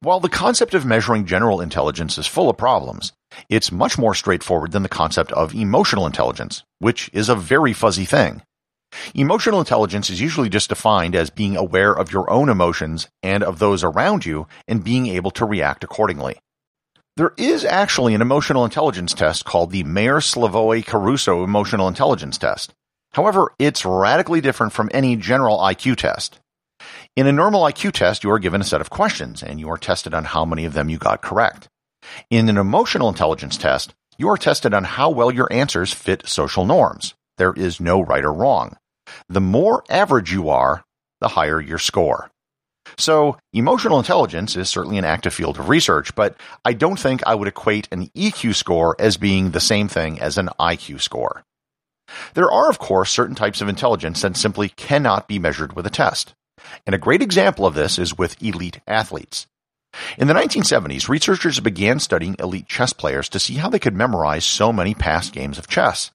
While 0.00 0.20
the 0.20 0.28
concept 0.28 0.74
of 0.74 0.84
measuring 0.84 1.26
general 1.26 1.60
intelligence 1.60 2.18
is 2.18 2.26
full 2.26 2.50
of 2.50 2.56
problems, 2.56 3.12
it's 3.48 3.72
much 3.72 3.98
more 3.98 4.14
straightforward 4.14 4.72
than 4.72 4.82
the 4.82 4.88
concept 4.88 5.32
of 5.32 5.54
emotional 5.54 6.06
intelligence, 6.06 6.62
which 6.78 7.10
is 7.12 7.28
a 7.28 7.34
very 7.34 7.72
fuzzy 7.72 8.04
thing. 8.04 8.42
Emotional 9.14 9.60
intelligence 9.60 10.08
is 10.10 10.20
usually 10.20 10.48
just 10.48 10.68
defined 10.68 11.14
as 11.14 11.30
being 11.30 11.56
aware 11.56 11.92
of 11.92 12.12
your 12.12 12.30
own 12.30 12.48
emotions 12.48 13.08
and 13.22 13.42
of 13.42 13.58
those 13.58 13.84
around 13.84 14.24
you 14.24 14.46
and 14.66 14.84
being 14.84 15.06
able 15.06 15.30
to 15.30 15.44
react 15.44 15.84
accordingly. 15.84 16.38
There 17.18 17.34
is 17.36 17.64
actually 17.64 18.14
an 18.14 18.22
emotional 18.22 18.64
intelligence 18.64 19.12
test 19.12 19.44
called 19.44 19.72
the 19.72 19.82
Mayer 19.82 20.20
Salovey 20.20 20.86
Caruso 20.86 21.42
Emotional 21.42 21.88
Intelligence 21.88 22.38
Test. 22.38 22.72
However, 23.10 23.52
it's 23.58 23.84
radically 23.84 24.40
different 24.40 24.72
from 24.72 24.88
any 24.94 25.16
general 25.16 25.58
IQ 25.58 25.96
test. 25.96 26.38
In 27.16 27.26
a 27.26 27.32
normal 27.32 27.62
IQ 27.62 27.90
test, 27.90 28.22
you 28.22 28.30
are 28.30 28.38
given 28.38 28.60
a 28.60 28.64
set 28.64 28.80
of 28.80 28.90
questions 28.90 29.42
and 29.42 29.58
you 29.58 29.68
are 29.68 29.76
tested 29.76 30.14
on 30.14 30.26
how 30.26 30.44
many 30.44 30.64
of 30.64 30.74
them 30.74 30.88
you 30.88 30.96
got 30.96 31.20
correct. 31.20 31.68
In 32.30 32.48
an 32.48 32.56
emotional 32.56 33.08
intelligence 33.08 33.56
test, 33.56 33.94
you 34.16 34.28
are 34.28 34.36
tested 34.36 34.72
on 34.72 34.84
how 34.84 35.10
well 35.10 35.32
your 35.32 35.52
answers 35.52 35.92
fit 35.92 36.28
social 36.28 36.64
norms. 36.64 37.14
There 37.36 37.52
is 37.52 37.80
no 37.80 38.00
right 38.00 38.24
or 38.24 38.32
wrong. 38.32 38.76
The 39.28 39.40
more 39.40 39.82
average 39.90 40.32
you 40.32 40.50
are, 40.50 40.84
the 41.20 41.26
higher 41.26 41.60
your 41.60 41.78
score. 41.78 42.30
So, 42.96 43.36
emotional 43.52 43.98
intelligence 43.98 44.56
is 44.56 44.68
certainly 44.68 44.98
an 44.98 45.04
active 45.04 45.34
field 45.34 45.58
of 45.58 45.68
research, 45.68 46.14
but 46.14 46.36
I 46.64 46.72
don't 46.72 46.98
think 46.98 47.22
I 47.26 47.34
would 47.34 47.48
equate 47.48 47.88
an 47.92 48.08
EQ 48.08 48.54
score 48.54 48.96
as 48.98 49.16
being 49.16 49.50
the 49.50 49.60
same 49.60 49.88
thing 49.88 50.20
as 50.20 50.38
an 50.38 50.50
IQ 50.58 51.00
score. 51.00 51.44
There 52.34 52.50
are, 52.50 52.70
of 52.70 52.78
course, 52.78 53.10
certain 53.10 53.34
types 53.34 53.60
of 53.60 53.68
intelligence 53.68 54.22
that 54.22 54.36
simply 54.36 54.70
cannot 54.70 55.28
be 55.28 55.38
measured 55.38 55.74
with 55.74 55.86
a 55.86 55.90
test. 55.90 56.34
And 56.86 56.94
a 56.94 56.98
great 56.98 57.22
example 57.22 57.66
of 57.66 57.74
this 57.74 57.98
is 57.98 58.16
with 58.16 58.42
elite 58.42 58.80
athletes. 58.86 59.46
In 60.16 60.28
the 60.28 60.34
1970s, 60.34 61.08
researchers 61.08 61.60
began 61.60 61.98
studying 61.98 62.36
elite 62.38 62.68
chess 62.68 62.92
players 62.92 63.28
to 63.30 63.38
see 63.38 63.54
how 63.54 63.68
they 63.68 63.78
could 63.78 63.94
memorize 63.94 64.44
so 64.44 64.72
many 64.72 64.94
past 64.94 65.32
games 65.32 65.58
of 65.58 65.66
chess. 65.66 66.10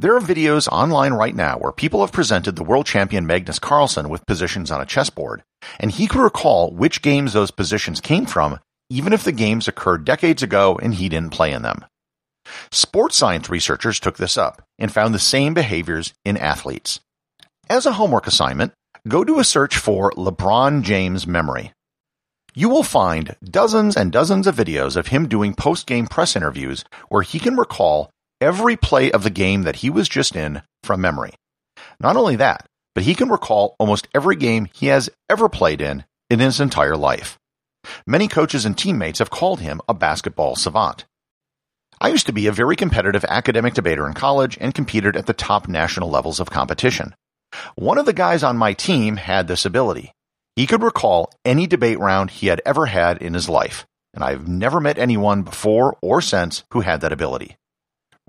There 0.00 0.14
are 0.14 0.20
videos 0.20 0.68
online 0.68 1.12
right 1.14 1.34
now 1.34 1.58
where 1.58 1.72
people 1.72 2.02
have 2.02 2.12
presented 2.12 2.54
the 2.54 2.62
world 2.62 2.86
champion 2.86 3.26
Magnus 3.26 3.58
Carlsen 3.58 4.08
with 4.08 4.26
positions 4.26 4.70
on 4.70 4.80
a 4.80 4.86
chessboard, 4.86 5.42
and 5.80 5.90
he 5.90 6.06
could 6.06 6.20
recall 6.20 6.70
which 6.70 7.02
games 7.02 7.32
those 7.32 7.50
positions 7.50 8.00
came 8.00 8.24
from, 8.24 8.60
even 8.88 9.12
if 9.12 9.24
the 9.24 9.32
games 9.32 9.66
occurred 9.66 10.04
decades 10.04 10.40
ago 10.40 10.78
and 10.80 10.94
he 10.94 11.08
didn't 11.08 11.32
play 11.32 11.50
in 11.50 11.62
them. 11.62 11.84
Sports 12.70 13.16
science 13.16 13.50
researchers 13.50 13.98
took 13.98 14.18
this 14.18 14.38
up 14.38 14.62
and 14.78 14.92
found 14.92 15.12
the 15.14 15.18
same 15.18 15.52
behaviors 15.52 16.14
in 16.24 16.36
athletes. 16.36 17.00
As 17.68 17.84
a 17.84 17.94
homework 17.94 18.28
assignment, 18.28 18.72
go 19.08 19.24
do 19.24 19.40
a 19.40 19.44
search 19.44 19.76
for 19.76 20.12
LeBron 20.12 20.82
James 20.84 21.26
memory. 21.26 21.72
You 22.54 22.68
will 22.68 22.84
find 22.84 23.34
dozens 23.42 23.96
and 23.96 24.12
dozens 24.12 24.46
of 24.46 24.54
videos 24.54 24.96
of 24.96 25.08
him 25.08 25.26
doing 25.26 25.54
post 25.54 25.88
game 25.88 26.06
press 26.06 26.36
interviews 26.36 26.84
where 27.08 27.22
he 27.22 27.40
can 27.40 27.56
recall 27.56 28.10
every 28.40 28.76
play 28.76 29.10
of 29.10 29.22
the 29.22 29.30
game 29.30 29.62
that 29.62 29.76
he 29.76 29.90
was 29.90 30.08
just 30.08 30.36
in 30.36 30.62
from 30.82 31.00
memory. 31.00 31.32
Not 32.00 32.16
only 32.16 32.36
that, 32.36 32.66
but 32.94 33.04
he 33.04 33.14
can 33.14 33.28
recall 33.28 33.76
almost 33.78 34.08
every 34.14 34.36
game 34.36 34.68
he 34.74 34.86
has 34.86 35.10
ever 35.28 35.48
played 35.48 35.80
in 35.80 36.04
in 36.30 36.40
his 36.40 36.60
entire 36.60 36.96
life. 36.96 37.38
Many 38.06 38.28
coaches 38.28 38.64
and 38.64 38.76
teammates 38.76 39.18
have 39.18 39.30
called 39.30 39.60
him 39.60 39.80
a 39.88 39.94
basketball 39.94 40.56
savant. 40.56 41.04
I 42.00 42.08
used 42.08 42.26
to 42.26 42.32
be 42.32 42.46
a 42.46 42.52
very 42.52 42.76
competitive 42.76 43.24
academic 43.24 43.74
debater 43.74 44.06
in 44.06 44.14
college 44.14 44.56
and 44.60 44.74
competed 44.74 45.16
at 45.16 45.26
the 45.26 45.32
top 45.32 45.68
national 45.68 46.10
levels 46.10 46.38
of 46.38 46.50
competition. 46.50 47.14
One 47.74 47.98
of 47.98 48.06
the 48.06 48.12
guys 48.12 48.42
on 48.42 48.56
my 48.56 48.72
team 48.72 49.16
had 49.16 49.48
this 49.48 49.64
ability. 49.64 50.12
He 50.54 50.66
could 50.66 50.82
recall 50.82 51.32
any 51.44 51.66
debate 51.66 51.98
round 51.98 52.30
he 52.30 52.48
had 52.48 52.60
ever 52.66 52.86
had 52.86 53.22
in 53.22 53.34
his 53.34 53.48
life, 53.48 53.86
and 54.14 54.22
I've 54.22 54.48
never 54.48 54.80
met 54.80 54.98
anyone 54.98 55.42
before 55.42 55.96
or 56.02 56.20
since 56.20 56.64
who 56.72 56.80
had 56.80 57.00
that 57.00 57.12
ability. 57.12 57.57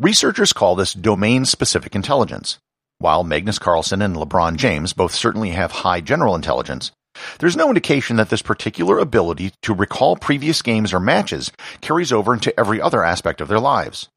Researchers 0.01 0.53
call 0.53 0.75
this 0.75 0.93
domain-specific 0.93 1.93
intelligence. 1.93 2.57
While 2.99 3.25
Magnus 3.25 3.59
Carlsen 3.59 4.01
and 4.01 4.15
LeBron 4.15 4.55
James 4.55 4.93
both 4.93 5.13
certainly 5.13 5.49
have 5.49 5.73
high 5.73 5.99
general 5.99 6.35
intelligence, 6.35 6.93
there's 7.39 7.57
no 7.57 7.67
indication 7.67 8.15
that 8.15 8.29
this 8.29 8.41
particular 8.41 8.97
ability 8.97 9.51
to 9.63 9.73
recall 9.73 10.15
previous 10.15 10.61
games 10.61 10.93
or 10.93 11.01
matches 11.01 11.51
carries 11.81 12.13
over 12.13 12.33
into 12.33 12.57
every 12.57 12.79
other 12.79 13.03
aspect 13.03 13.41
of 13.41 13.49
their 13.49 13.59
lives. 13.59 14.07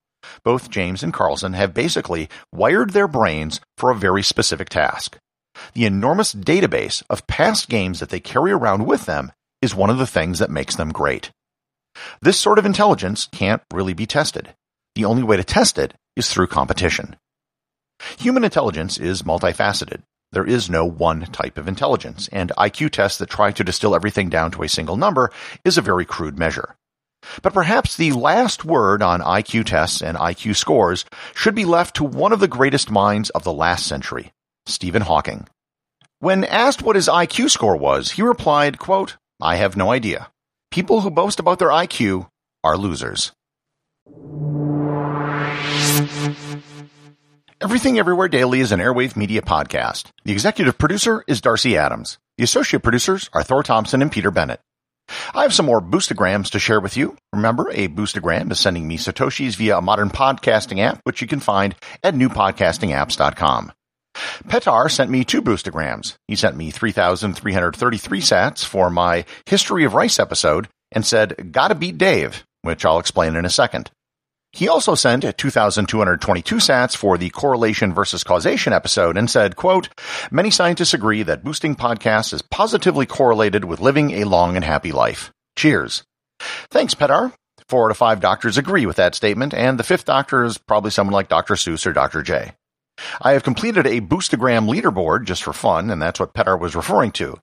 Both 0.44 0.70
James 0.70 1.02
and 1.02 1.12
Carlsen 1.12 1.54
have 1.54 1.74
basically 1.74 2.28
wired 2.52 2.90
their 2.90 3.08
brains 3.08 3.60
for 3.76 3.90
a 3.90 3.96
very 3.96 4.22
specific 4.22 4.68
task. 4.68 5.16
The 5.72 5.84
enormous 5.84 6.32
database 6.32 7.02
of 7.10 7.26
past 7.26 7.68
games 7.68 7.98
that 7.98 8.10
they 8.10 8.20
carry 8.20 8.52
around 8.52 8.86
with 8.86 9.06
them 9.06 9.32
is 9.60 9.74
one 9.74 9.90
of 9.90 9.98
the 9.98 10.06
things 10.06 10.38
that 10.38 10.48
makes 10.48 10.76
them 10.76 10.92
great. 10.92 11.32
This 12.20 12.38
sort 12.38 12.60
of 12.60 12.66
intelligence 12.66 13.26
can't 13.32 13.62
really 13.72 13.94
be 13.94 14.06
tested. 14.06 14.54
The 14.94 15.04
only 15.06 15.22
way 15.22 15.36
to 15.36 15.44
test 15.44 15.78
it 15.78 15.94
is 16.16 16.28
through 16.28 16.48
competition. 16.48 17.16
Human 18.18 18.44
intelligence 18.44 18.98
is 18.98 19.22
multifaceted. 19.22 20.02
There 20.32 20.44
is 20.44 20.70
no 20.70 20.84
one 20.84 21.26
type 21.26 21.58
of 21.58 21.68
intelligence, 21.68 22.28
and 22.32 22.52
IQ 22.58 22.90
tests 22.90 23.18
that 23.18 23.30
try 23.30 23.52
to 23.52 23.64
distill 23.64 23.94
everything 23.94 24.28
down 24.28 24.50
to 24.52 24.62
a 24.62 24.68
single 24.68 24.96
number 24.96 25.30
is 25.64 25.78
a 25.78 25.82
very 25.82 26.04
crude 26.04 26.38
measure. 26.38 26.74
But 27.42 27.54
perhaps 27.54 27.96
the 27.96 28.12
last 28.12 28.64
word 28.64 29.02
on 29.02 29.20
IQ 29.20 29.66
tests 29.66 30.02
and 30.02 30.16
IQ 30.16 30.56
scores 30.56 31.04
should 31.34 31.54
be 31.54 31.64
left 31.64 31.96
to 31.96 32.04
one 32.04 32.32
of 32.32 32.40
the 32.40 32.48
greatest 32.48 32.90
minds 32.90 33.30
of 33.30 33.44
the 33.44 33.52
last 33.52 33.86
century, 33.86 34.32
Stephen 34.66 35.02
Hawking. 35.02 35.46
When 36.18 36.44
asked 36.44 36.82
what 36.82 36.96
his 36.96 37.08
IQ 37.08 37.50
score 37.50 37.76
was, 37.76 38.12
he 38.12 38.22
replied, 38.22 38.78
quote, 38.78 39.16
I 39.40 39.56
have 39.56 39.76
no 39.76 39.90
idea. 39.90 40.30
People 40.70 41.00
who 41.02 41.10
boast 41.10 41.40
about 41.40 41.58
their 41.58 41.68
IQ 41.68 42.28
are 42.64 42.76
losers. 42.76 43.32
Everything 47.60 47.98
Everywhere 47.98 48.28
Daily 48.28 48.60
is 48.60 48.72
an 48.72 48.80
airwave 48.80 49.14
media 49.14 49.40
podcast. 49.40 50.06
The 50.24 50.32
executive 50.32 50.76
producer 50.76 51.22
is 51.28 51.40
Darcy 51.40 51.76
Adams. 51.76 52.18
The 52.36 52.44
associate 52.44 52.82
producers 52.82 53.30
are 53.32 53.44
Thor 53.44 53.62
Thompson 53.62 54.02
and 54.02 54.10
Peter 54.10 54.32
Bennett. 54.32 54.60
I 55.34 55.42
have 55.42 55.54
some 55.54 55.66
more 55.66 55.80
boostagrams 55.80 56.50
to 56.50 56.58
share 56.58 56.80
with 56.80 56.96
you. 56.96 57.16
Remember, 57.32 57.70
a 57.70 57.88
boostagram 57.88 58.50
is 58.50 58.58
sending 58.58 58.88
me 58.88 58.96
Satoshis 58.98 59.56
via 59.56 59.78
a 59.78 59.82
modern 59.82 60.10
podcasting 60.10 60.80
app, 60.80 61.00
which 61.04 61.20
you 61.20 61.28
can 61.28 61.40
find 61.40 61.74
at 62.02 62.14
newpodcastingapps.com. 62.14 63.72
Petar 64.48 64.88
sent 64.88 65.10
me 65.10 65.24
two 65.24 65.40
boostagrams. 65.40 66.16
He 66.28 66.36
sent 66.36 66.56
me 66.56 66.70
3,333 66.70 68.20
sats 68.20 68.64
for 68.64 68.90
my 68.90 69.24
History 69.46 69.84
of 69.84 69.94
Rice 69.94 70.18
episode 70.18 70.68
and 70.90 71.06
said, 71.06 71.52
Gotta 71.52 71.74
beat 71.74 71.96
Dave, 71.98 72.44
which 72.62 72.84
I'll 72.84 72.98
explain 72.98 73.36
in 73.36 73.44
a 73.44 73.50
second. 73.50 73.90
He 74.52 74.68
also 74.68 74.94
sent 74.94 75.24
2,222 75.38 76.56
sats 76.56 76.94
for 76.94 77.16
the 77.16 77.30
correlation 77.30 77.94
versus 77.94 78.22
causation 78.22 78.74
episode 78.74 79.16
and 79.16 79.30
said, 79.30 79.56
quote, 79.56 79.88
Many 80.30 80.50
scientists 80.50 80.92
agree 80.92 81.22
that 81.22 81.42
boosting 81.42 81.74
podcasts 81.74 82.34
is 82.34 82.42
positively 82.42 83.06
correlated 83.06 83.64
with 83.64 83.80
living 83.80 84.10
a 84.10 84.24
long 84.24 84.54
and 84.56 84.64
happy 84.64 84.92
life. 84.92 85.32
Cheers. 85.56 86.02
Thanks, 86.70 86.94
Petar. 86.94 87.32
Four 87.68 87.86
out 87.86 87.92
of 87.92 87.96
five 87.96 88.20
doctors 88.20 88.58
agree 88.58 88.84
with 88.84 88.96
that 88.96 89.14
statement, 89.14 89.54
and 89.54 89.78
the 89.78 89.84
fifth 89.84 90.04
doctor 90.04 90.44
is 90.44 90.58
probably 90.58 90.90
someone 90.90 91.14
like 91.14 91.28
Dr. 91.28 91.54
Seuss 91.54 91.86
or 91.86 91.94
Dr. 91.94 92.22
J. 92.22 92.52
I 93.22 93.32
have 93.32 93.44
completed 93.44 93.86
a 93.86 94.02
Boostagram 94.02 94.68
leaderboard 94.68 95.24
just 95.24 95.42
for 95.42 95.54
fun, 95.54 95.88
and 95.90 96.02
that's 96.02 96.20
what 96.20 96.34
Petar 96.34 96.58
was 96.58 96.76
referring 96.76 97.12
to. 97.12 97.38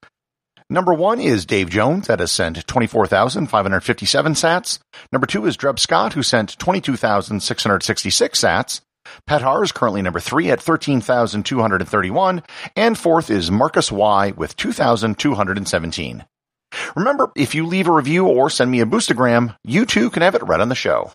Number 0.72 0.94
one 0.94 1.20
is 1.20 1.48
Dave 1.48 1.72
Jones, 1.72 2.06
that 2.06 2.20
has 2.20 2.32
sent 2.32 2.68
24,557 2.68 4.34
sats. 4.34 4.78
Number 5.12 5.26
two 5.26 5.48
is 5.48 5.58
Dreb 5.58 5.80
Scott, 5.80 6.14
who 6.14 6.22
sent 6.22 6.60
22,666 6.60 8.40
sats. 8.40 8.82
Petar 9.26 9.64
is 9.64 9.72
currently 9.72 10.04
number 10.04 10.20
three 10.20 10.52
at 10.52 10.62
13,231. 10.62 12.44
And 12.76 12.96
fourth 12.96 13.32
is 13.32 13.50
Marcus 13.50 13.92
Y 13.92 14.32
with 14.38 14.56
2,217. 14.58 16.26
Remember, 16.96 17.32
if 17.36 17.56
you 17.56 17.66
leave 17.66 17.88
a 17.88 17.92
review 17.92 18.28
or 18.28 18.52
send 18.52 18.70
me 18.70 18.82
a 18.82 18.86
boostagram, 18.86 19.56
you 19.64 19.88
too 19.88 20.12
can 20.12 20.22
have 20.22 20.36
it 20.36 20.46
read 20.46 20.62
on 20.62 20.70
the 20.70 20.76
show. 20.76 21.12